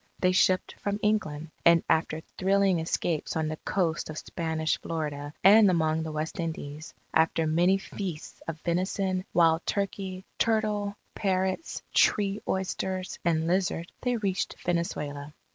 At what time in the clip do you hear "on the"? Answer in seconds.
3.35-3.57